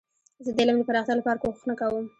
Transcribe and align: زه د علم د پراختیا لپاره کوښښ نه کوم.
زه 0.43 0.51
د 0.55 0.57
علم 0.63 0.77
د 0.79 0.83
پراختیا 0.87 1.13
لپاره 1.17 1.41
کوښښ 1.41 1.61
نه 1.69 1.75
کوم. 1.79 2.05